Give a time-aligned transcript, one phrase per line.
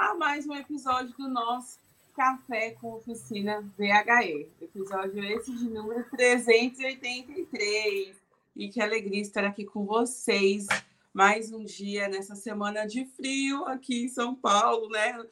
[0.00, 1.78] a mais um episódio do nosso
[2.16, 4.48] Café com Oficina VHE.
[4.58, 8.16] Episódio esse de número 383.
[8.56, 10.66] E que alegria estar aqui com vocês
[11.12, 15.22] mais um dia nessa semana de frio aqui em São Paulo, né?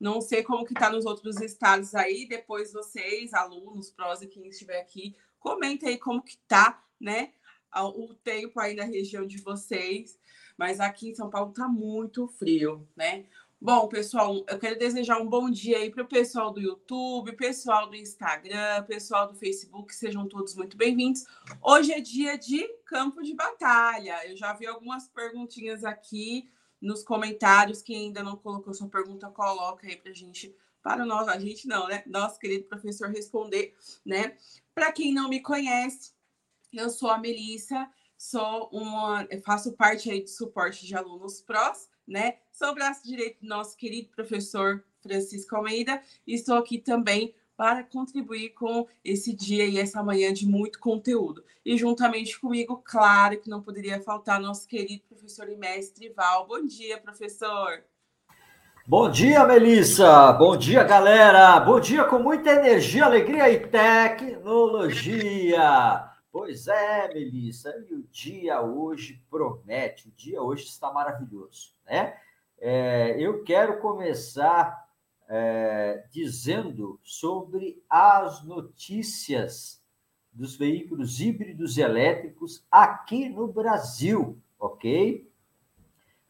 [0.00, 2.26] Não sei como que tá nos outros estados aí.
[2.26, 7.30] Depois vocês, alunos, prós e quem estiver aqui, comenta aí como que tá, né?
[7.72, 10.18] O tempo aí na região de vocês.
[10.58, 13.24] Mas aqui em São Paulo tá muito frio, né?
[13.66, 17.90] Bom, pessoal, eu quero desejar um bom dia aí para o pessoal do YouTube, pessoal
[17.90, 21.24] do Instagram, pessoal do Facebook, sejam todos muito bem-vindos.
[21.60, 24.24] Hoje é dia de campo de batalha.
[24.24, 26.48] Eu já vi algumas perguntinhas aqui
[26.80, 27.82] nos comentários.
[27.82, 31.66] Quem ainda não colocou sua pergunta, coloca aí para a gente, para nosso, a gente
[31.66, 32.04] não, né?
[32.06, 34.36] Nosso querido professor responder, né?
[34.76, 36.12] Para quem não me conhece,
[36.72, 42.36] eu sou a Melissa, sou uma, faço parte aí do suporte de alunos prós, né?
[42.52, 47.82] Sou o braço direito do nosso querido professor Francisco Almeida e estou aqui também para
[47.82, 51.42] contribuir com esse dia e essa manhã de muito conteúdo.
[51.64, 56.46] E juntamente comigo, claro que não poderia faltar nosso querido professor e mestre Val.
[56.46, 57.82] Bom dia, professor.
[58.86, 60.32] Bom dia, Melissa.
[60.34, 61.58] Bom dia, galera.
[61.58, 65.10] Bom dia com muita energia, alegria e tecnologia.
[66.38, 72.14] Pois é, Melissa, e o dia hoje promete, o dia hoje está maravilhoso, né?
[72.58, 74.86] É, eu quero começar
[75.30, 79.82] é, dizendo sobre as notícias
[80.30, 85.26] dos veículos híbridos elétricos aqui no Brasil, ok?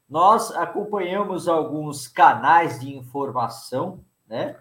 [0.09, 4.56] Nós acompanhamos alguns canais de informação, né?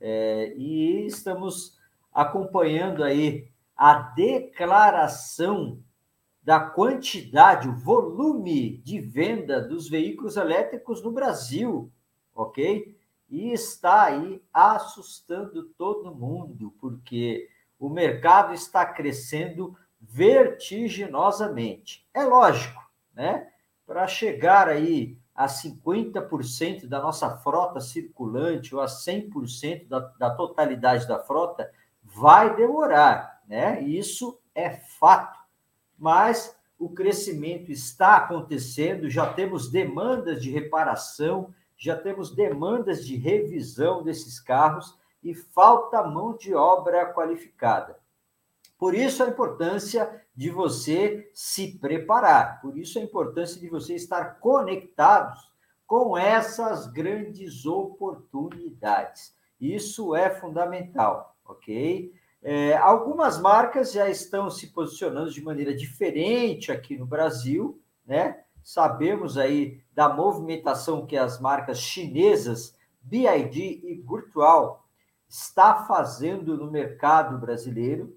[0.00, 1.78] É, e estamos
[2.12, 3.48] acompanhando aí
[3.78, 5.80] a declaração
[6.42, 11.92] da quantidade, o volume de venda dos veículos elétricos no Brasil,
[12.34, 12.98] ok?
[13.28, 22.06] e está aí assustando todo mundo, porque o mercado está crescendo vertiginosamente.
[22.14, 22.80] É lógico,
[23.12, 23.48] né?
[23.86, 31.06] Para chegar aí a 50% da nossa frota circulante ou a 100% da, da totalidade
[31.06, 31.70] da frota,
[32.02, 33.82] vai demorar, né?
[33.82, 35.38] Isso é fato.
[35.98, 44.02] Mas o crescimento está acontecendo, já temos demandas de reparação, já temos demandas de revisão
[44.02, 47.98] desses carros e falta mão de obra qualificada.
[48.78, 54.38] Por isso a importância de você se preparar, por isso a importância de você estar
[54.38, 55.50] conectados
[55.84, 59.34] com essas grandes oportunidades.
[59.60, 62.12] Isso é fundamental, ok?
[62.42, 68.44] É, algumas marcas já estão se posicionando de maneira diferente aqui no Brasil, né?
[68.62, 74.84] Sabemos aí da movimentação que as marcas chinesas BID e Virtual
[75.28, 78.16] está fazendo no mercado brasileiro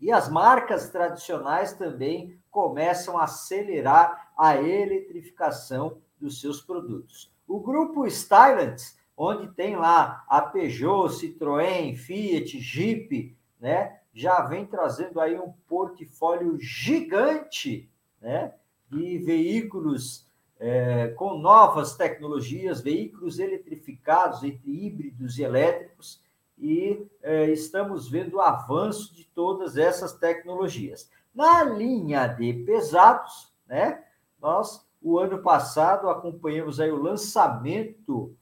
[0.00, 7.32] e as marcas tradicionais também começam a acelerar a eletrificação dos seus produtos.
[7.46, 8.80] O grupo Stylant,
[9.16, 16.58] onde tem lá a Peugeot, Citroën, Fiat, Jeep, né, já vem trazendo aí um portfólio
[16.60, 17.88] gigante,
[18.20, 18.52] né,
[18.92, 20.26] e veículos
[20.58, 26.22] é, com novas tecnologias, veículos eletrificados entre híbridos e elétricos,
[26.56, 31.10] e é, estamos vendo o avanço de todas essas tecnologias.
[31.34, 34.04] Na linha de pesados, né,
[34.40, 38.34] nós, o ano passado, acompanhamos aí o lançamento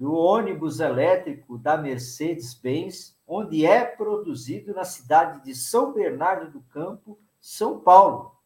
[0.00, 7.20] do ônibus elétrico da Mercedes-Benz, onde é produzido na cidade de São Bernardo do Campo,
[7.38, 8.40] São Paulo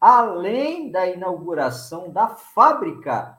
[0.00, 3.36] além da inauguração da fábrica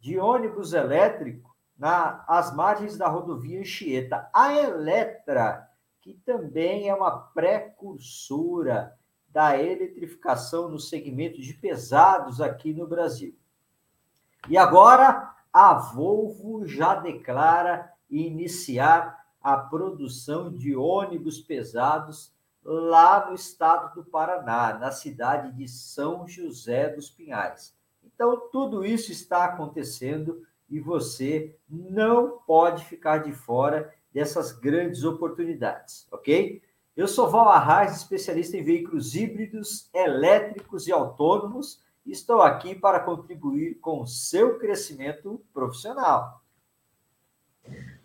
[0.00, 5.68] de ônibus elétrico nas margens da rodovia Anchieta, a Eletra,
[6.00, 8.96] que também é uma precursora
[9.28, 13.36] da eletrificação no segmento de pesados aqui no Brasil.
[14.48, 22.34] E agora a Volvo já declara iniciar a produção de ônibus pesados
[22.64, 27.72] lá no estado do Paraná, na cidade de São José dos Pinhais.
[28.02, 36.08] Então, tudo isso está acontecendo e você não pode ficar de fora dessas grandes oportunidades,
[36.10, 36.62] ok?
[36.96, 43.76] Eu sou Val Arraes, especialista em veículos híbridos, elétricos e autônomos, estou aqui para contribuir
[43.80, 46.42] com o seu crescimento profissional.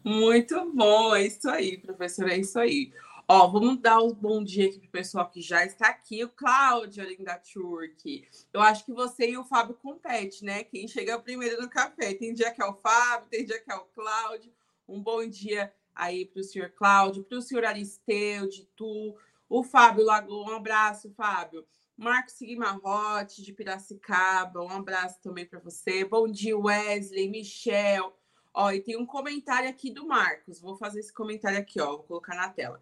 [0.04, 2.94] Muito bom, é isso aí, professor, é isso aí.
[3.31, 6.24] Ó, vamos dar um bom dia aqui pro pessoal que já está aqui.
[6.24, 8.28] O Cláudio, além da Turk.
[8.51, 10.63] Eu acho que você e o Fábio competem, né?
[10.63, 12.16] Quem chega primeiro no café.
[12.16, 14.52] Tem dia que é o Fábio, tem dia que é o Cláudio.
[14.88, 19.16] Um bom dia aí para o senhor Cláudio, para o senhor Aristeu, de Tu,
[19.48, 20.52] o Fábio Lagoa.
[20.52, 21.63] Um abraço, Fábio.
[22.00, 24.63] Marcos Guimarrote, de Piracicaba.
[24.63, 26.06] Um abraço também para você.
[26.06, 28.18] Bom dia, Wesley, Michel.
[28.54, 30.62] Ó, e tem um comentário aqui do Marcos.
[30.62, 31.98] Vou fazer esse comentário aqui, ó.
[31.98, 32.81] Vou colocar na tela.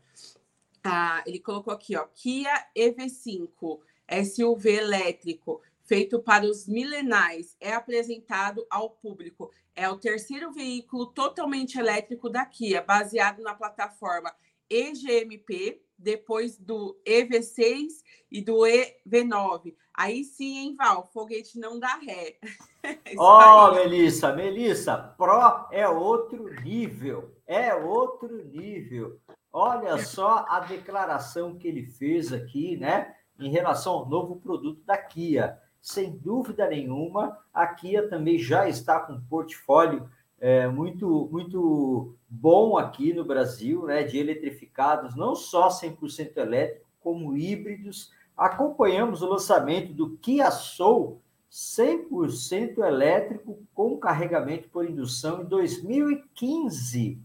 [0.83, 2.05] Ah, ele colocou aqui, ó.
[2.13, 3.79] Kia EV5,
[4.23, 9.51] SUV elétrico, feito para os milenais, é apresentado ao público.
[9.73, 14.31] É o terceiro veículo totalmente elétrico da Kia, baseado na plataforma
[14.69, 17.87] EGMP, depois do EV6
[18.31, 19.73] e do EV9.
[19.93, 21.09] Aí sim, hein, Val?
[21.11, 22.37] Foguete não dá ré.
[23.17, 27.35] Ó, oh, Melissa, Melissa, Pro é outro nível.
[27.47, 29.19] É outro nível.
[29.51, 33.15] Olha só a declaração que ele fez aqui, né?
[33.39, 35.57] Em relação ao novo produto da Kia.
[35.81, 42.77] Sem dúvida nenhuma, a Kia também já está com um portfólio é, muito, muito bom
[42.77, 44.03] aqui no Brasil, né?
[44.03, 51.19] De eletrificados, não só 100% elétrico, como híbridos acompanhamos o lançamento do Kia Soul
[51.51, 57.19] 100% elétrico com carregamento por indução em 2015,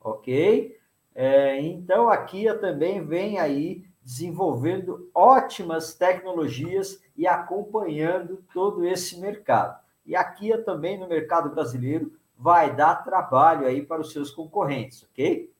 [0.00, 0.78] ok?
[1.14, 9.80] É, então a Kia também vem aí desenvolvendo ótimas tecnologias e acompanhando todo esse mercado.
[10.04, 15.02] E a Kia também no mercado brasileiro vai dar trabalho aí para os seus concorrentes,
[15.04, 15.52] ok?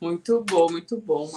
[0.00, 1.30] Muito bom, muito bom.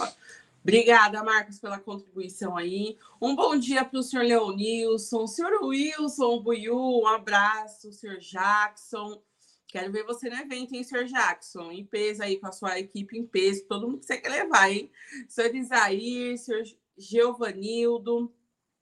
[0.61, 2.97] Obrigada, Marcos, pela contribuição aí.
[3.21, 9.21] Um bom dia para o senhor Leonilson, senhor Wilson Buiu, um abraço, senhor Jackson.
[9.67, 11.71] Quero ver você no evento, hein, senhor Jackson?
[11.71, 14.69] Em peso aí, com a sua equipe em peso, todo mundo que você quer levar,
[14.69, 14.91] hein?
[15.29, 16.63] Senhor Isair, senhor
[16.97, 18.33] Giovanildo,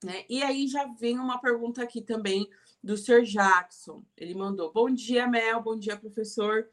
[0.03, 0.25] né?
[0.29, 2.49] E aí já vem uma pergunta aqui também
[2.85, 4.03] do senhor Jackson.
[4.15, 6.69] Ele mandou: Bom dia, Mel, bom dia, professor.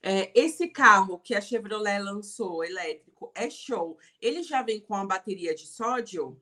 [0.00, 3.98] É, esse carro que a Chevrolet lançou, elétrico, é show.
[4.22, 6.40] Ele já vem com a bateria de sódio?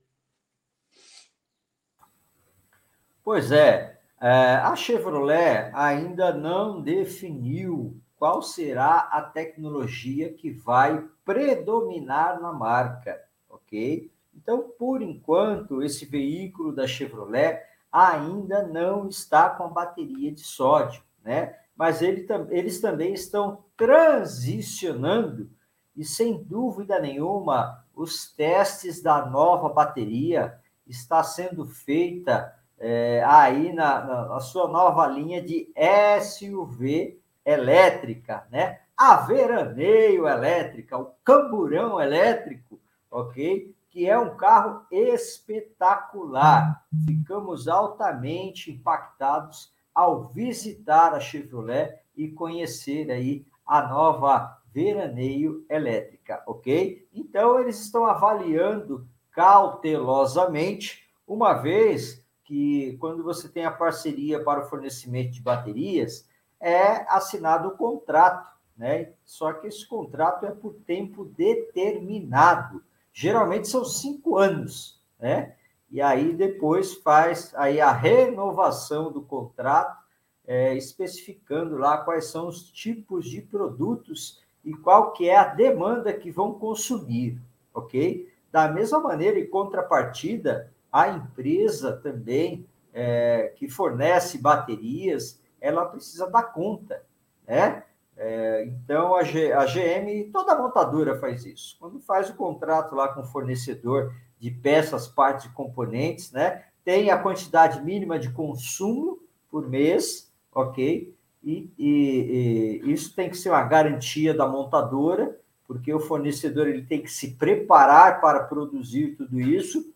[3.25, 12.41] Pois é, é, a Chevrolet ainda não definiu qual será a tecnologia que vai predominar
[12.41, 14.13] na marca, ok?
[14.35, 21.55] Então, por enquanto, esse veículo da Chevrolet ainda não está com bateria de sódio, né?
[21.77, 25.51] mas ele, eles também estão transicionando
[25.97, 34.05] e, sem dúvida nenhuma, os testes da nova bateria está sendo feita é, aí na,
[34.05, 35.73] na, na, sua nova linha de
[36.21, 38.81] SUV elétrica, né?
[38.97, 42.81] A veraneio elétrica, o camburão elétrico,
[43.11, 43.75] ok?
[43.99, 46.85] Que é um carro espetacular.
[47.05, 57.09] Ficamos altamente impactados ao visitar a Chevrolet e conhecer aí a nova veraneio elétrica, ok?
[57.13, 64.69] Então, eles estão avaliando cautelosamente, uma vez que quando você tem a parceria para o
[64.69, 66.25] fornecimento de baterias,
[66.61, 69.11] é assinado o contrato, né?
[69.25, 72.87] Só que esse contrato é por tempo determinado.
[73.21, 75.57] Geralmente são cinco anos, né?
[75.91, 79.99] e aí depois faz aí a renovação do contrato,
[80.47, 86.13] é, especificando lá quais são os tipos de produtos e qual que é a demanda
[86.13, 87.43] que vão consumir,
[87.75, 88.33] ok?
[88.53, 96.45] Da mesma maneira, em contrapartida, a empresa também é, que fornece baterias, ela precisa dar
[96.45, 97.03] conta,
[97.49, 97.83] né?
[98.21, 101.77] É, então, a, G, a GM, toda montadora faz isso.
[101.79, 106.65] Quando faz o contrato lá com o fornecedor de peças, partes e componentes, né?
[106.85, 111.15] Tem a quantidade mínima de consumo por mês, ok?
[111.45, 116.83] E, e, e, isso tem que ser uma garantia da montadora, porque o fornecedor ele
[116.83, 119.95] tem que se preparar para produzir tudo isso.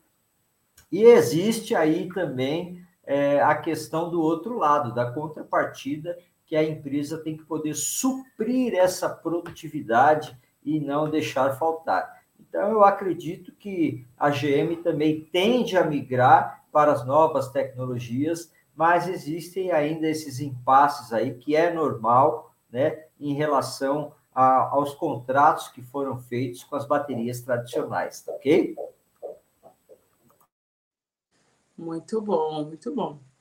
[0.92, 6.16] E existe aí também é, a questão do outro lado, da contrapartida,
[6.52, 12.22] que a empresa tem que poder suprir essa produtividade e não deixar faltar.
[12.38, 19.08] Então, eu acredito que a GM também tende a migrar para as novas tecnologias, mas
[19.08, 25.80] existem ainda esses impasses aí, que é normal, né, em relação a, aos contratos que
[25.80, 28.76] foram feitos com as baterias tradicionais, tá ok?
[31.78, 33.31] Muito bom, muito bom.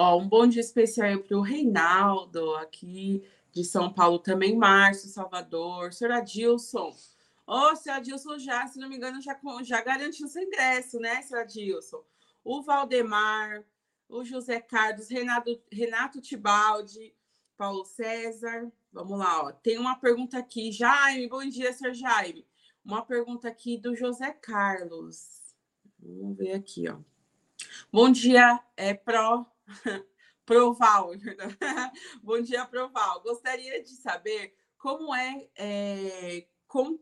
[0.00, 5.92] Ó, um bom dia especial para o Reinaldo aqui de São Paulo também, Márcio, Salvador,
[5.92, 6.94] senhor Adilson.
[7.44, 11.20] Ô, oh, senhor Adilson já, se não me engano, já, já garantiu seu ingresso, né,
[11.22, 12.04] senhor Adilson?
[12.44, 13.64] O Valdemar,
[14.08, 17.12] o José Carlos, Renato, Renato Tibaldi,
[17.56, 18.70] Paulo César.
[18.92, 19.52] Vamos lá, ó.
[19.52, 20.70] Tem uma pergunta aqui.
[20.70, 22.46] Jaime, bom dia, senhor Jaime.
[22.84, 25.56] Uma pergunta aqui do José Carlos.
[25.98, 26.98] Vamos ver aqui, ó.
[27.92, 29.44] Bom dia, é Pro.
[30.44, 31.10] Proval,
[32.22, 33.22] Bom dia, Proval.
[33.22, 36.98] Gostaria de saber como é, é com,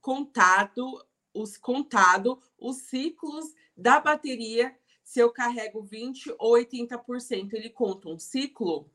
[0.00, 3.46] contado os contado os ciclos
[3.76, 7.52] da bateria se eu carrego 20 ou 80%.
[7.52, 8.90] Ele conta um ciclo?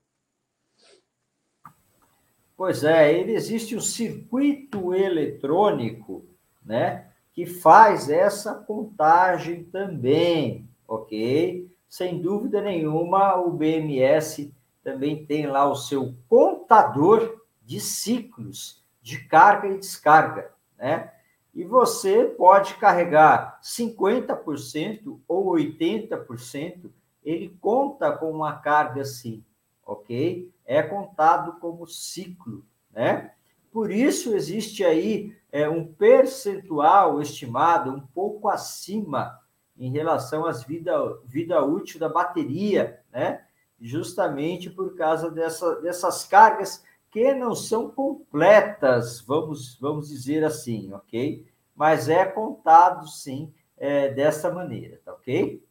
[2.55, 6.25] Pois é, ele existe um circuito eletrônico,
[6.63, 11.69] né, que faz essa contagem também, ok?
[11.95, 19.69] Sem dúvida nenhuma, o BMS também tem lá o seu contador de ciclos de carga
[19.69, 21.13] e descarga, né?
[21.53, 26.91] E você pode carregar 50% ou 80%,
[27.23, 29.41] ele conta com uma carga assim,
[29.85, 30.51] ok?
[30.65, 33.31] É contado como ciclo, né?
[33.71, 39.39] Por isso existe aí é, um percentual estimado um pouco acima
[39.77, 43.45] em relação às vida, vida útil da bateria, né?
[43.79, 51.45] Justamente por causa dessa, dessas cargas que não são completas, vamos, vamos dizer assim, ok?
[51.75, 55.63] Mas é contado, sim, é, dessa maneira, tá ok?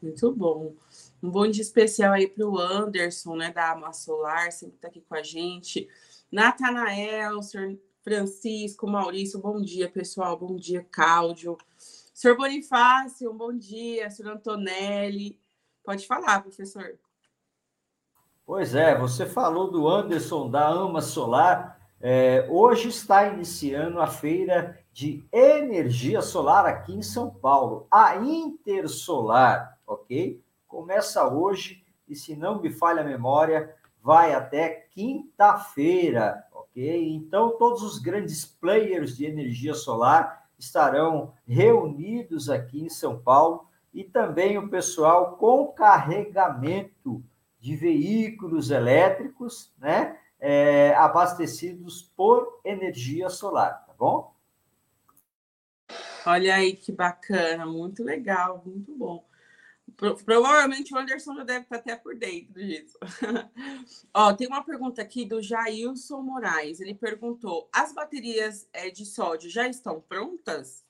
[0.00, 0.74] Muito bom.
[1.22, 5.00] Um bom dia especial aí para o Anderson, né, da Ama Solar, sempre está aqui
[5.00, 5.88] com a gente.
[6.30, 10.36] Natanael, senhor Francisco, Maurício, bom dia, pessoal.
[10.36, 11.56] Bom dia, Cláudio.
[11.78, 14.10] Senhor Bonifácio, um bom dia.
[14.10, 15.38] Senhor Antonelli.
[15.84, 16.98] Pode falar, professor.
[18.44, 21.80] Pois é, você falou do Anderson da Ama Solar.
[22.00, 29.78] É, hoje está iniciando a feira de energia solar aqui em São Paulo, a Intersolar,
[29.86, 30.42] ok?
[30.66, 37.14] Começa hoje e, se não me falha a memória, vai até quinta-feira, ok?
[37.14, 44.02] Então, todos os grandes players de energia solar estarão reunidos aqui em São Paulo e
[44.02, 47.22] também o pessoal com carregamento
[47.60, 50.18] de veículos elétricos, né?
[50.44, 54.34] É, abastecidos por energia solar, tá bom?
[56.26, 59.24] Olha aí que bacana, muito legal, muito bom.
[59.96, 62.98] Provavelmente o Anderson já deve estar até por dentro disso.
[64.14, 66.80] Ó, tem uma pergunta aqui do Jailson Moraes.
[66.80, 70.84] Ele perguntou: as baterias é, de sódio já estão prontas?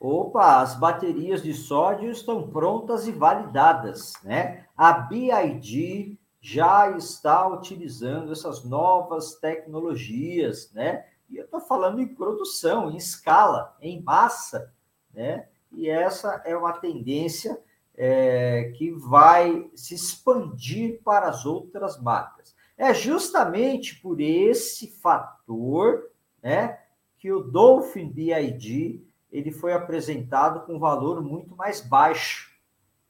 [0.00, 4.66] Opa, as baterias de sódio estão prontas e validadas, né?
[4.76, 11.06] A BID já está utilizando essas novas tecnologias, né?
[11.30, 14.74] E eu estou falando em produção, em escala, em massa,
[15.14, 15.48] né?
[15.76, 17.58] E essa é uma tendência
[17.96, 22.54] é, que vai se expandir para as outras marcas.
[22.76, 26.10] É justamente por esse fator,
[26.42, 26.78] né,
[27.18, 32.52] que o Dolphin BID ele foi apresentado com valor muito mais baixo,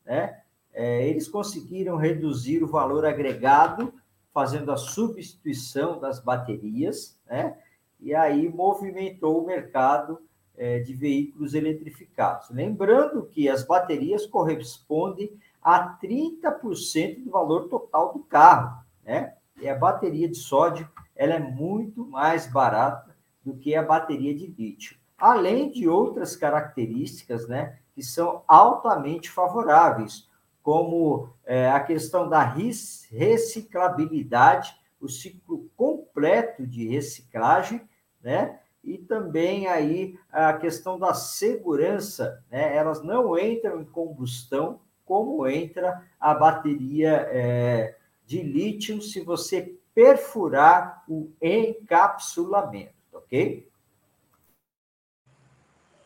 [0.07, 0.41] né?
[0.73, 3.93] É, eles conseguiram reduzir o valor agregado,
[4.33, 7.59] fazendo a substituição das baterias, né?
[8.01, 10.19] E aí movimentou o mercado
[10.57, 12.51] é, de veículos eletrificados.
[12.51, 15.33] Lembrando que as baterias correspondem
[15.63, 19.35] a 30% do valor total do carro, né?
[19.61, 24.47] E a bateria de sódio ela é muito mais barata do que a bateria de
[24.47, 30.29] lítio além de outras características né, que são altamente favoráveis,
[30.63, 37.81] como é, a questão da reciclabilidade, o ciclo completo de reciclagem,
[38.23, 38.61] né?
[38.85, 42.77] E também aí a questão da segurança, né?
[42.77, 51.05] Elas não entram em combustão como entra a bateria é, de lítio se você perfurar
[51.09, 53.69] o encapsulamento, ok?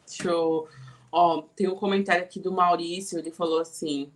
[0.06, 0.68] Show.
[1.10, 4.12] Ó, tem um comentário aqui do Maurício, ele falou assim: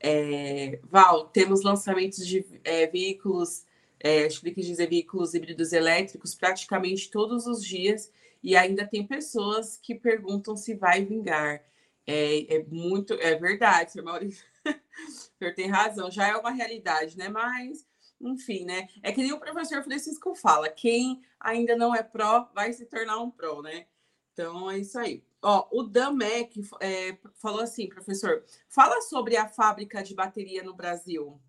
[0.00, 3.64] é, Val, temos lançamentos de é, veículos,
[4.02, 9.94] é, quis dizer veículos híbridos elétricos praticamente todos os dias, e ainda tem pessoas que
[9.94, 11.62] perguntam se vai vingar.
[12.04, 14.44] É, é muito, é verdade, senhor Maurício.
[14.66, 17.28] o senhor tem razão, já é uma realidade, né?
[17.28, 17.86] Mas,
[18.20, 18.88] enfim, né?
[19.02, 23.18] É que nem o professor Francisco fala: quem ainda não é pró vai se tornar
[23.18, 23.86] um pró, né?
[24.32, 25.22] Então é isso aí.
[25.40, 30.74] Ó, o Dan Mac é, falou assim, professor, fala sobre a fábrica de bateria no
[30.74, 31.40] Brasil.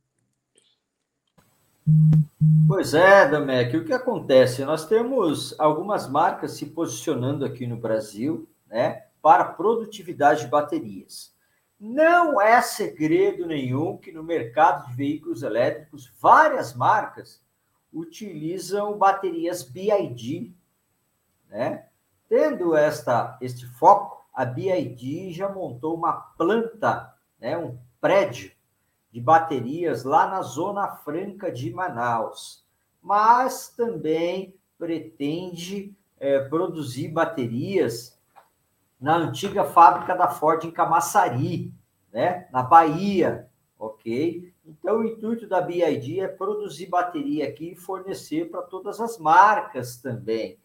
[2.65, 4.63] Pois é, Damek, o que acontece?
[4.63, 11.33] Nós temos algumas marcas se posicionando aqui no Brasil, né, para produtividade de baterias.
[11.79, 17.43] Não é segredo nenhum que no mercado de veículos elétricos, várias marcas
[17.91, 20.55] utilizam baterias BID,
[21.49, 21.87] né?
[22.29, 28.51] Tendo esta, este foco, a BID já montou uma planta, né, um prédio
[29.13, 32.65] de baterias lá na Zona Franca de Manaus,
[32.99, 38.19] mas também pretende é, produzir baterias
[38.99, 41.71] na antiga fábrica da Ford em Camaçari,
[42.11, 44.51] né, na Bahia, ok?
[44.65, 49.97] Então, o intuito da BID é produzir bateria aqui e fornecer para todas as marcas
[49.97, 50.57] também.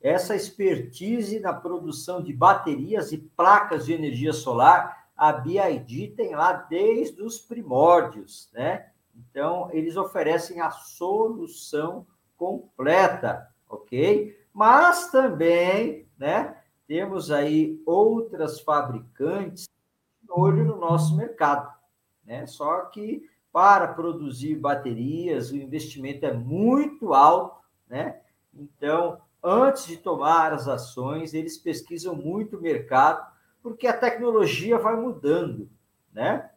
[0.00, 6.52] Essa expertise na produção de baterias e placas de energia solar a BID tem lá
[6.52, 8.88] desde os primórdios, né?
[9.14, 12.04] Então, eles oferecem a solução
[12.36, 14.36] completa, ok?
[14.52, 19.68] Mas também, né, temos aí outras fabricantes
[20.28, 21.72] olho no nosso mercado,
[22.24, 22.44] né?
[22.48, 28.20] Só que para produzir baterias, o investimento é muito alto, né?
[28.52, 33.31] Então, antes de tomar as ações, eles pesquisam muito o mercado
[33.62, 35.70] porque a tecnologia vai mudando,
[36.12, 36.50] né?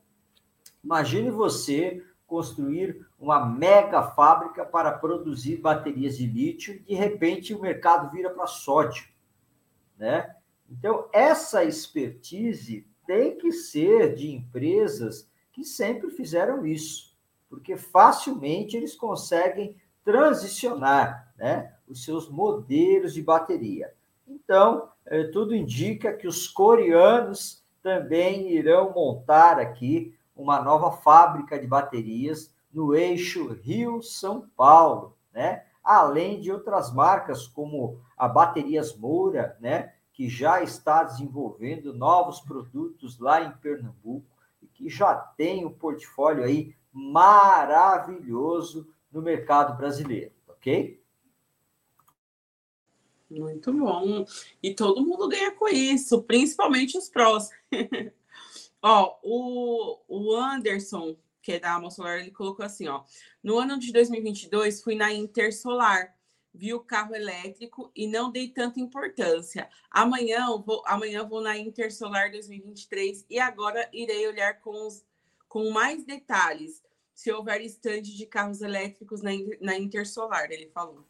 [0.84, 7.62] Imagine você construir uma mega fábrica para produzir baterias de lítio e de repente o
[7.62, 9.08] mercado vira para sódio,
[9.98, 10.36] né?
[10.70, 17.16] Então essa expertise tem que ser de empresas que sempre fizeram isso,
[17.48, 23.94] porque facilmente eles conseguem transicionar, né, os seus modelos de bateria.
[24.28, 31.68] Então, eh, tudo indica que os coreanos também irão montar aqui uma nova fábrica de
[31.68, 35.64] baterias no eixo Rio-São Paulo, né?
[35.84, 39.94] Além de outras marcas como a Baterias Moura, né?
[40.12, 44.26] Que já está desenvolvendo novos produtos lá em Pernambuco
[44.62, 51.00] e que já tem um portfólio aí maravilhoso no mercado brasileiro, ok?
[53.30, 54.26] Muito bom.
[54.62, 57.50] E todo mundo ganha com isso, principalmente os prós.
[58.82, 63.04] ó, o, o Anderson, que é da Amo Solar, ele colocou assim, ó.
[63.44, 66.16] No ano de 2022, fui na Intersolar,
[66.54, 69.70] vi o carro elétrico e não dei tanta importância.
[69.90, 75.04] Amanhã vou, amanhã vou na Intersolar 2023 e agora irei olhar com, os,
[75.48, 76.84] com mais detalhes
[77.14, 81.08] se houver estande de carros elétricos na, na Intersolar, ele falou.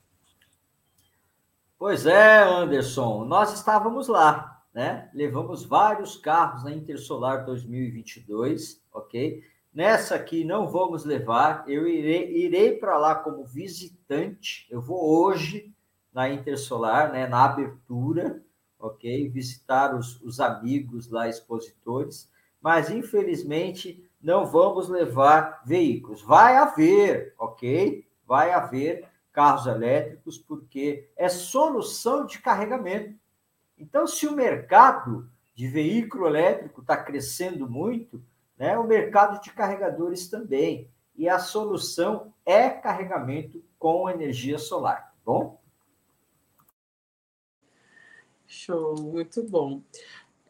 [1.78, 5.10] Pois é, Anderson, nós estávamos lá, né?
[5.14, 9.44] Levamos vários carros na Intersolar 2022, ok?
[9.74, 14.66] Nessa aqui não vamos levar, eu irei, irei para lá como visitante.
[14.72, 15.70] Eu vou hoje
[16.14, 18.42] na Intersolar, né, na abertura,
[18.80, 19.28] ok?
[19.28, 26.22] Visitar os, os amigos lá, expositores, mas infelizmente não vamos levar veículos.
[26.22, 28.08] Vai haver, ok?
[28.26, 33.20] Vai haver carros elétricos, porque é solução de carregamento.
[33.78, 38.24] Então, se o mercado de veículo elétrico está crescendo muito,
[38.58, 40.90] né, o mercado de carregadores também.
[41.18, 45.62] E a solução é carregamento com energia solar, tá bom?
[48.48, 49.82] Show, muito bom.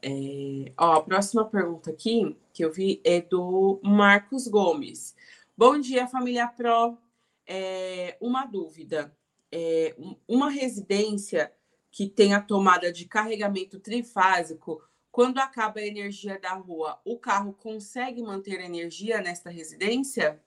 [0.02, 5.16] É, ó, a próxima pergunta aqui que eu vi é do Marcos Gomes.
[5.58, 6.98] Bom dia, família Pro
[7.48, 9.16] é, uma dúvida.
[9.52, 9.96] É,
[10.28, 11.52] uma residência
[11.92, 14.82] que tem a tomada de carregamento trifásico,
[15.16, 20.42] quando acaba a energia da rua, o carro consegue manter energia nesta residência?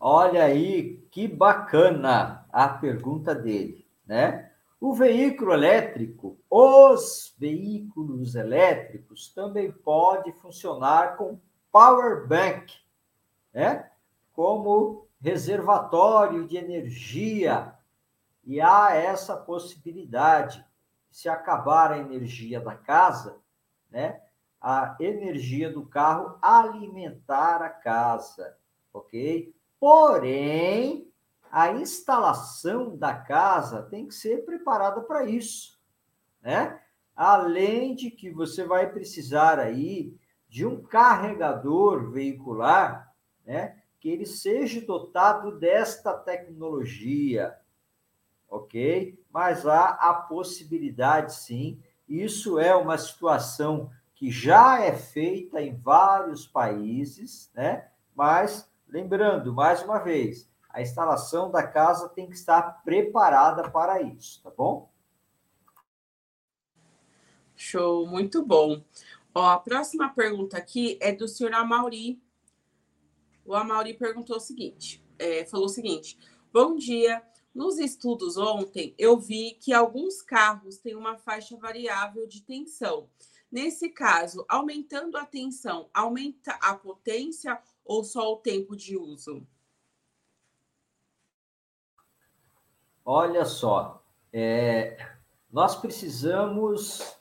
[0.00, 4.50] Olha aí, que bacana a pergunta dele, né?
[4.80, 11.38] O veículo elétrico, os veículos elétricos também pode funcionar com
[11.70, 12.74] power bank,
[13.54, 13.91] né?
[14.42, 17.72] Como reservatório de energia.
[18.44, 20.66] E há essa possibilidade.
[21.12, 23.38] Se acabar a energia da casa,
[23.88, 24.20] né,
[24.60, 28.56] a energia do carro alimentar a casa,
[28.92, 29.54] ok?
[29.78, 31.08] Porém,
[31.48, 35.78] a instalação da casa tem que ser preparada para isso,
[36.40, 36.80] né?
[37.14, 40.16] Além de que você vai precisar aí
[40.48, 43.14] de um carregador veicular,
[43.46, 43.81] né?
[44.02, 47.56] Que ele seja dotado desta tecnologia,
[48.48, 49.16] ok?
[49.30, 51.80] Mas há a possibilidade, sim.
[52.08, 57.92] Isso é uma situação que já é feita em vários países, né?
[58.12, 64.42] Mas, lembrando, mais uma vez, a instalação da casa tem que estar preparada para isso,
[64.42, 64.90] tá bom?
[67.54, 68.82] Show, muito bom.
[69.32, 72.20] Ó, a próxima pergunta aqui é do senhor Amauri.
[73.52, 76.18] O Amauri perguntou o seguinte, é, falou o seguinte:
[76.50, 77.22] Bom dia.
[77.54, 83.10] Nos estudos ontem, eu vi que alguns carros têm uma faixa variável de tensão.
[83.50, 89.46] Nesse caso, aumentando a tensão, aumenta a potência ou só o tempo de uso?
[93.04, 94.96] Olha só, é,
[95.50, 97.18] nós precisamos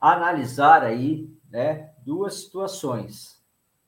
[0.00, 3.40] analisar aí né, duas situações.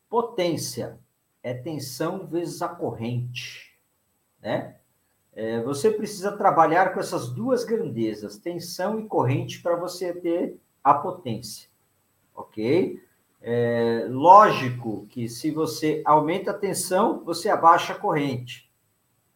[0.09, 1.02] Potência
[1.43, 3.77] é tensão vezes a corrente,
[4.41, 4.77] né?
[5.35, 10.93] É, você precisa trabalhar com essas duas grandezas, tensão e corrente, para você ter a
[10.93, 11.71] potência,
[12.35, 13.03] ok?
[13.41, 18.71] É, lógico que se você aumenta a tensão, você abaixa a corrente,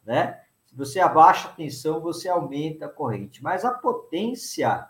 [0.05, 0.43] né?
[0.67, 3.43] Se você abaixa a tensão, você aumenta a corrente.
[3.43, 4.87] Mas a potência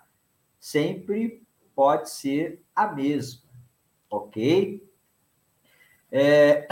[0.58, 3.48] sempre pode ser a mesma,
[4.10, 4.84] ok?
[6.10, 6.66] É,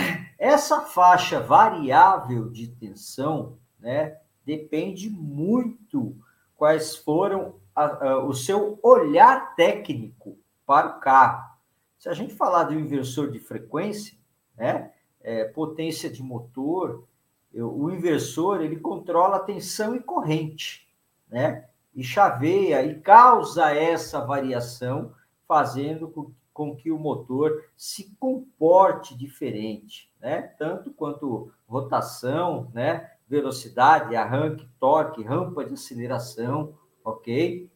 [0.45, 6.15] essa faixa variável de tensão, né, depende muito
[6.55, 11.51] quais foram a, a, o seu olhar técnico para o carro.
[11.99, 14.19] Se a gente falar do inversor de frequência,
[14.55, 17.05] né, é, potência de motor,
[17.51, 20.87] eu, o inversor ele controla tensão e corrente,
[21.27, 25.15] né, e chaveia e causa essa variação,
[25.49, 34.17] fazendo com, com que o motor se comporte diferente, né, tanto quanto rotação, né, velocidade,
[34.17, 37.69] arranque, torque, rampa de aceleração, ok?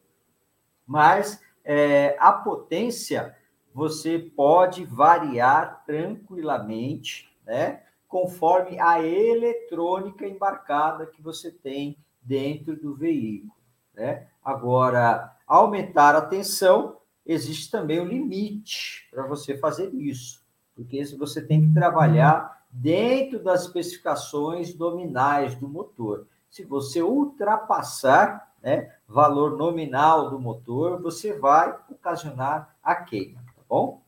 [0.87, 3.35] Mas é, a potência
[3.73, 7.83] você pode variar tranquilamente, né?
[8.07, 13.53] Conforme a eletrônica embarcada que você tem dentro do veículo,
[13.93, 14.27] né?
[14.43, 20.43] Agora, aumentar a tensão, existe também um limite para você fazer isso,
[20.75, 26.27] porque você tem que trabalhar dentro das especificações nominais do motor.
[26.49, 34.01] Se você ultrapassar né, valor nominal do motor, você vai ocasionar a queima, tá bom?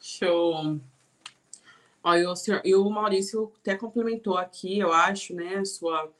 [0.00, 0.80] Show.
[2.04, 5.64] E, o senhor, e o Maurício até complementou aqui, eu acho, né?
[5.64, 6.10] Sua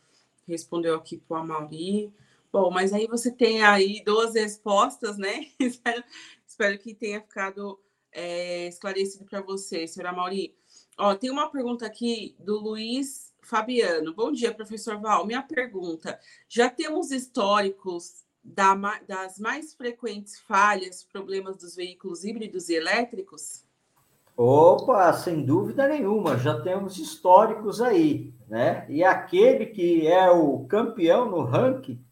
[0.46, 2.12] respondeu aqui para o Mauri.
[2.52, 5.46] Bom, mas aí você tem aí duas respostas, né?
[5.58, 6.04] espero,
[6.46, 7.80] espero que tenha ficado
[8.12, 10.54] é, esclarecido para você, senhora Mauri.
[10.98, 14.12] Ó, tem uma pergunta aqui do Luiz Fabiano.
[14.14, 15.26] Bom dia, professor Val.
[15.26, 18.74] Minha pergunta: já temos históricos da,
[19.08, 23.64] das mais frequentes falhas, problemas dos veículos híbridos e elétricos?
[24.36, 28.86] Opa, sem dúvida nenhuma, já temos históricos aí, né?
[28.90, 32.02] E aquele que é o campeão no ranking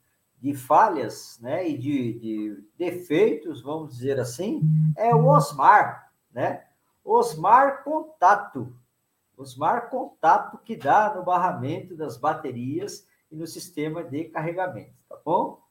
[0.40, 4.62] de falhas né, e de, de, defeitos, vamos dizer assim,
[4.96, 6.64] é o Osmar, né?
[7.04, 8.74] Osmar Contato.
[9.36, 15.62] Osmar Contato que dá no barramento das baterias e no sistema de carregamento, tá bom?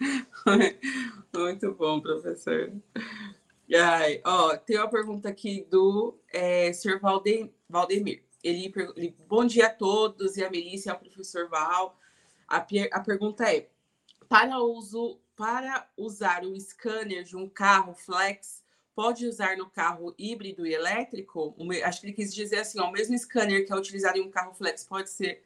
[1.34, 2.72] Muito bom, professor.
[3.74, 7.00] Ai, ó, tem uma pergunta aqui do é, Sr.
[7.00, 8.24] Valdemir.
[8.42, 11.98] Ele, ele, bom dia a todos e a Melissa e ao professor Val.
[12.48, 13.68] A, a pergunta é:
[14.28, 18.62] para uso para usar o scanner de um carro flex,
[18.94, 21.54] pode usar no carro híbrido e elétrico?
[21.84, 24.30] Acho que ele quis dizer assim: ó, o mesmo scanner que é utilizado em um
[24.30, 25.44] carro flex pode ser.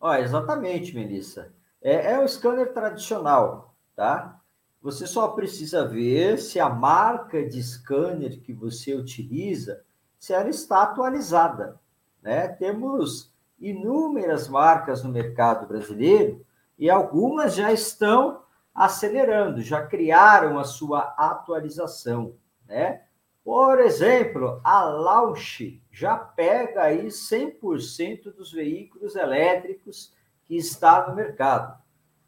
[0.00, 1.52] Ó, exatamente, Melissa.
[1.80, 4.40] É, é o scanner tradicional, tá?
[4.80, 9.84] Você só precisa ver se a marca de scanner que você utiliza,
[10.18, 11.80] se ela está atualizada,
[12.20, 12.48] né?
[12.48, 13.31] Temos
[13.62, 16.44] inúmeras marcas no mercado brasileiro
[16.76, 18.42] e algumas já estão
[18.74, 22.34] acelerando, já criaram a sua atualização,
[22.66, 23.02] né?
[23.44, 30.12] Por exemplo, a Launch já pega aí 100% dos veículos elétricos
[30.44, 31.80] que está no mercado.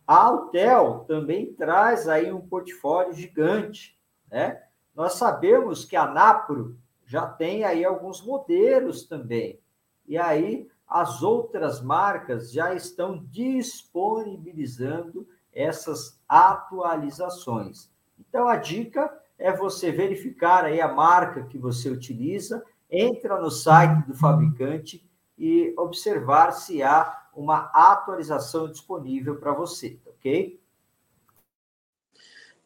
[0.07, 3.99] A Altel também traz aí um portfólio gigante,
[4.31, 4.63] né?
[4.95, 9.59] Nós sabemos que a Napro já tem aí alguns modelos também.
[10.07, 17.91] E aí as outras marcas já estão disponibilizando essas atualizações.
[18.19, 24.07] Então, a dica é você verificar aí a marca que você utiliza, entra no site
[24.07, 25.05] do fabricante,
[25.39, 30.61] e observar se há uma atualização disponível para você, ok?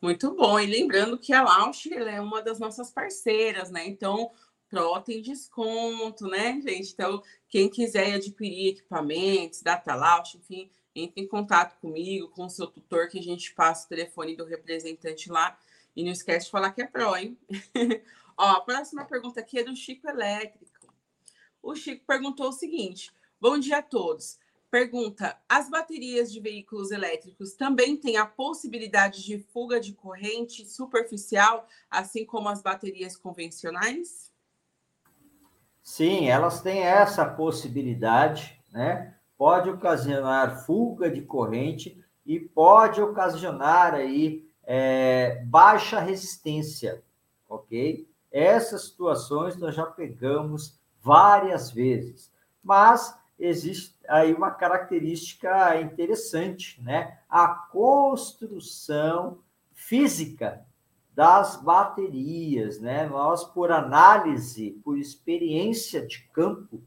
[0.01, 0.61] Muito bom.
[0.61, 3.87] E lembrando que a Lausch é uma das nossas parceiras, né?
[3.87, 4.31] Então,
[4.69, 6.93] Pro tem desconto, né, gente?
[6.93, 12.67] Então, quem quiser adquirir equipamentos, data Lausch, enfim, entre em contato comigo, com o seu
[12.67, 15.59] tutor, que a gente passa o telefone do representante lá.
[15.97, 17.37] E não esquece de falar que é Pro, hein?
[18.37, 20.95] Ó, a próxima pergunta aqui é do Chico Elétrico.
[21.63, 24.39] O Chico perguntou o seguinte: Bom dia a todos.
[24.71, 31.67] Pergunta: as baterias de veículos elétricos também têm a possibilidade de fuga de corrente superficial,
[31.91, 34.31] assim como as baterias convencionais?
[35.89, 39.15] Sim, elas têm essa possibilidade, né?
[39.39, 47.03] Pode ocasionar fuga de corrente e pode ocasionar aí é, baixa resistência,
[47.49, 48.07] ok?
[48.31, 52.31] Essas situações nós já pegamos várias vezes,
[52.63, 57.19] mas existe aí uma característica interessante, né?
[57.31, 59.39] A construção
[59.73, 60.68] física
[61.19, 63.09] das baterias, né?
[63.09, 66.81] Nós, por análise, por experiência de campo,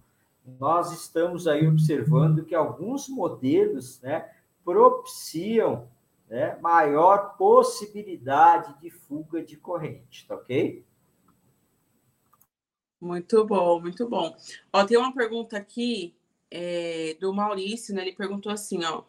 [0.58, 4.32] nós estamos aí observando que alguns modelos, né,
[4.64, 5.90] propiciam
[6.30, 10.86] né, maior possibilidade de fuga de corrente, tá ok?
[13.02, 14.34] Muito bom, muito bom.
[14.72, 16.16] Ó, tem uma pergunta aqui
[16.50, 18.04] é, do Maurício, né?
[18.04, 19.04] Ele perguntou assim, ó.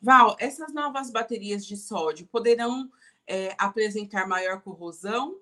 [0.00, 2.88] Val, essas novas baterias de sódio poderão
[3.28, 5.36] é, apresentar maior corrosão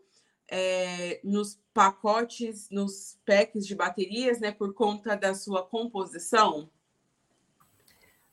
[0.49, 6.68] é, nos pacotes, nos packs de baterias, né, por conta da sua composição?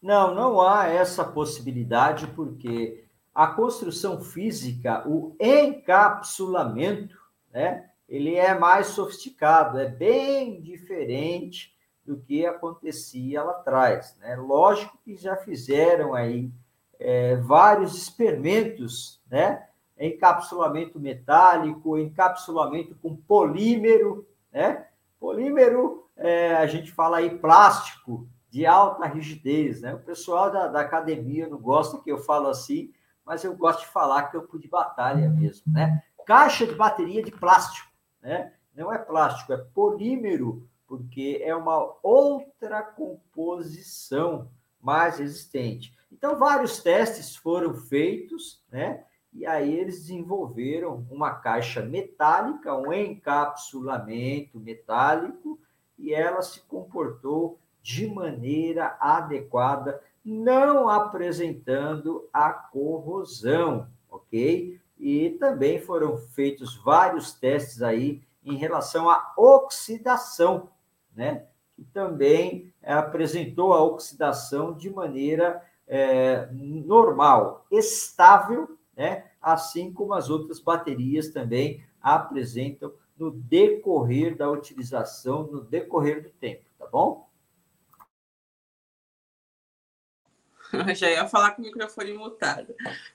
[0.01, 7.17] Não, não há essa possibilidade, porque a construção física, o encapsulamento,
[7.51, 11.73] né, ele é mais sofisticado, é bem diferente
[12.05, 14.15] do que acontecia lá atrás.
[14.19, 14.35] Né?
[14.35, 16.51] Lógico que já fizeram aí
[16.99, 19.67] é, vários experimentos, né?
[19.97, 24.87] Encapsulamento metálico, encapsulamento com polímero, né?
[25.19, 29.93] Polímero, é, a gente fala aí plástico de alta rigidez, né?
[29.93, 32.91] O pessoal da, da academia não gosta que eu falo assim,
[33.25, 36.03] mas eu gosto de falar campo de batalha mesmo, né?
[36.25, 37.89] Caixa de bateria de plástico,
[38.21, 38.53] né?
[38.75, 45.95] Não é plástico, é polímero, porque é uma outra composição mais resistente.
[46.13, 49.03] Então, vários testes foram feitos, né?
[49.33, 55.59] E aí eles desenvolveram uma caixa metálica, um encapsulamento metálico,
[55.97, 64.79] e ela se comportou de maneira adequada, não apresentando a corrosão, ok?
[64.99, 70.69] E também foram feitos vários testes aí em relação à oxidação,
[71.15, 71.47] né?
[71.75, 79.25] Que também apresentou a oxidação de maneira é, normal, estável, né?
[79.41, 86.63] assim como as outras baterias também apresentam no decorrer da utilização, no decorrer do tempo,
[86.77, 87.27] tá bom?
[90.95, 92.73] Já ia falar com o microfone mutado.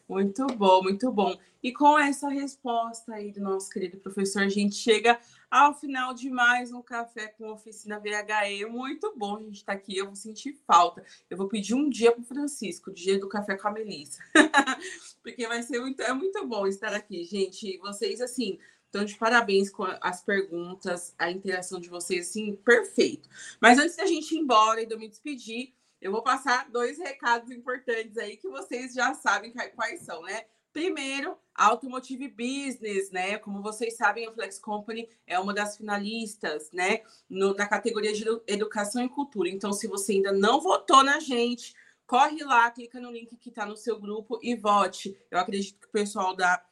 [0.08, 1.36] Muito bom, muito bom.
[1.62, 5.18] E com essa resposta aí do nosso querido professor, a gente chega
[5.50, 8.64] ao final de mais um café com oficina VHE.
[8.66, 9.96] Muito bom a gente estar tá aqui.
[9.96, 11.04] Eu vou sentir falta.
[11.28, 14.20] Eu vou pedir um dia para o Francisco, dia do café com a Melissa.
[15.22, 17.76] Porque vai ser muito, é muito bom estar aqui, gente.
[17.78, 23.28] Vocês, assim, estão de parabéns com as perguntas, a interação de vocês, assim, perfeito.
[23.60, 26.98] Mas antes da gente ir embora e de eu me despedir, eu vou passar dois
[26.98, 30.44] recados importantes aí que vocês já sabem quais são, né?
[30.72, 33.38] Primeiro, Automotive Business, né?
[33.38, 37.02] Como vocês sabem, a Flex Company é uma das finalistas, né?
[37.28, 39.48] No, na categoria de Educação e Cultura.
[39.48, 41.74] Então, se você ainda não votou na gente,
[42.06, 45.18] corre lá, clica no link que está no seu grupo e vote.
[45.30, 46.62] Eu acredito que o pessoal da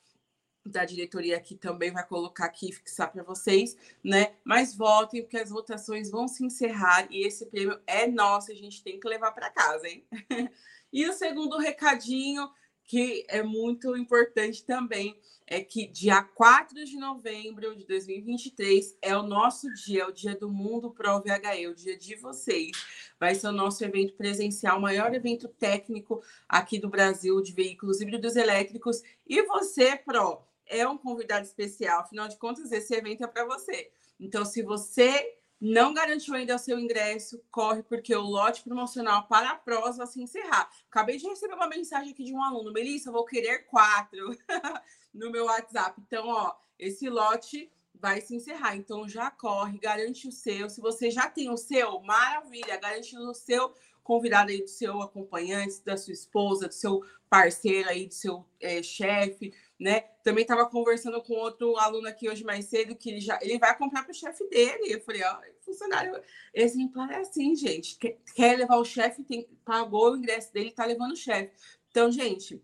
[0.68, 4.34] da diretoria aqui também vai colocar aqui, fixar para vocês, né?
[4.44, 8.82] Mas votem, porque as votações vão se encerrar e esse prêmio é nosso, a gente
[8.82, 10.04] tem que levar para casa, hein?
[10.92, 12.48] e o segundo recadinho
[12.86, 19.22] que é muito importante também é que dia 4 de novembro de 2023 é o
[19.22, 22.72] nosso dia, é o dia do Mundo Pro VHE, o dia de vocês.
[23.18, 28.00] Vai ser o nosso evento presencial, o maior evento técnico aqui do Brasil de veículos
[28.00, 29.02] híbridos elétricos.
[29.26, 33.90] E você, Pro, é um convidado especial, afinal de contas, esse evento é para você.
[34.18, 39.50] Então, se você não garantiu ainda o seu ingresso, corre, porque o lote promocional para
[39.50, 40.70] a prós vai se encerrar.
[40.90, 44.36] Acabei de receber uma mensagem aqui de um aluno, Melissa, vou querer quatro
[45.14, 46.00] no meu WhatsApp.
[46.06, 48.76] Então, ó, esse lote vai se encerrar.
[48.76, 50.68] Então já corre, garante o seu.
[50.68, 53.74] Se você já tem o seu, maravilha, garante o seu
[54.06, 58.80] convidado aí do seu acompanhante, da sua esposa, do seu parceiro aí, do seu é,
[58.82, 60.00] chefe, né?
[60.22, 63.76] Também estava conversando com outro aluno aqui hoje mais cedo que ele já ele vai
[63.76, 64.94] comprar para o chefe dele.
[64.94, 66.20] Eu falei, ó, funcionário
[66.54, 67.98] exemplar é assim, gente.
[68.34, 71.50] Quer, levar o chefe, tem, pagou o ingresso dele, tá levando o chefe.
[71.90, 72.62] Então, gente,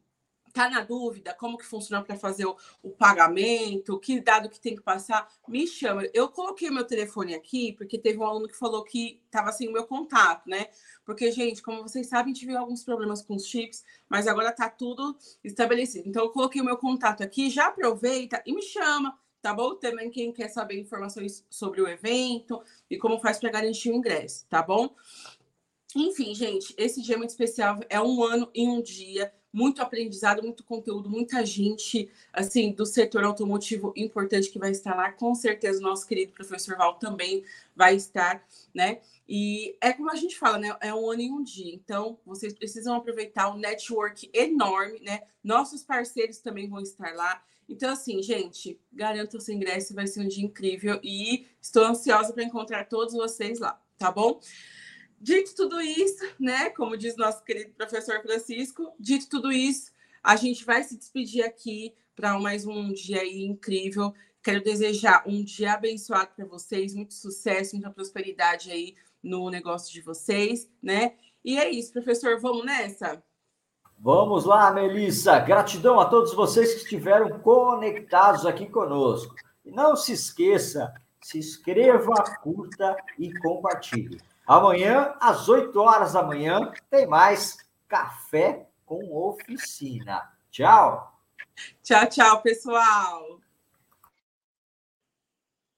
[0.53, 4.77] tá na dúvida como que funciona para fazer o, o, pagamento, que dado que tem
[4.77, 6.03] que passar, me chama.
[6.13, 9.73] Eu coloquei meu telefone aqui porque teve um aluno que falou que estava sem o
[9.73, 10.69] meu contato, né?
[11.05, 15.17] Porque, gente, como vocês sabem, tive alguns problemas com os chips, mas agora tá tudo
[15.43, 16.09] estabelecido.
[16.09, 19.75] Então, eu coloquei o meu contato aqui, já aproveita e me chama, tá bom?
[19.75, 24.47] Também quem quer saber informações sobre o evento e como faz para garantir o ingresso,
[24.49, 24.95] tá bom?
[25.95, 30.43] Enfim, gente, esse dia é muito especial, é um ano em um dia muito aprendizado,
[30.43, 35.13] muito conteúdo, muita gente assim do setor automotivo importante que vai estar lá.
[35.13, 37.45] Com certeza o nosso querido professor Val também
[37.77, 38.43] vai estar,
[38.75, 39.01] né?
[39.29, 40.77] E é como a gente fala, né?
[40.81, 41.75] É um ano em um dia.
[41.75, 45.23] Então, vocês precisam aproveitar o network enorme, né?
[45.43, 47.43] Nossos parceiros também vão estar lá.
[47.69, 52.33] Então, assim, gente, garanto o seu ingresso, vai ser um dia incrível e estou ansiosa
[52.33, 54.41] para encontrar todos vocês lá, tá bom?
[55.23, 56.71] Dito tudo isso, né?
[56.71, 61.95] Como diz nosso querido professor Francisco, dito tudo isso, a gente vai se despedir aqui
[62.17, 64.13] para mais um dia incrível.
[64.43, 70.01] Quero desejar um dia abençoado para vocês, muito sucesso, muita prosperidade aí no negócio de
[70.01, 71.15] vocês, né?
[71.45, 73.23] E é isso, professor, vamos nessa?
[73.97, 75.39] Vamos lá, Melissa.
[75.39, 79.37] Gratidão a todos vocês que estiveram conectados aqui conosco.
[79.65, 84.21] E não se esqueça, se inscreva, curta e compartilhe.
[84.47, 90.31] Amanhã, às 8 horas da manhã, tem mais Café com Oficina.
[90.51, 91.13] Tchau.
[91.83, 93.42] Tchau, tchau, pessoal.